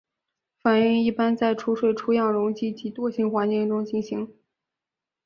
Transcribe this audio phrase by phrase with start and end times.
[0.63, 4.33] 反应一般在除水除氧溶剂及惰性环境中进行。